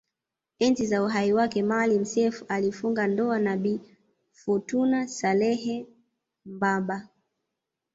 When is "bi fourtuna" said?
3.57-5.07